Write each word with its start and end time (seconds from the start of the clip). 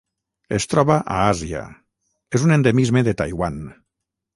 Es 0.57 0.65
troba 0.71 0.95
a 1.17 1.19
Àsia: 1.33 1.61
és 2.39 2.49
un 2.49 2.59
endemisme 2.59 3.09
de 3.11 3.19
Taiwan. 3.23 3.67